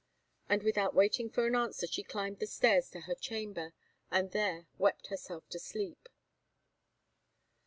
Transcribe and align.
And 0.49 0.63
without 0.63 0.95
waiting 0.95 1.29
for 1.29 1.45
an 1.45 1.55
answer 1.55 1.85
she 1.85 2.01
climbed 2.01 2.39
the 2.39 2.47
stairs 2.47 2.89
to 2.89 3.01
her 3.01 3.13
chamber, 3.13 3.75
and 4.09 4.31
there 4.31 4.65
wept 4.79 5.09
herself 5.09 5.47
to 5.49 5.59
sleep. 5.59 6.09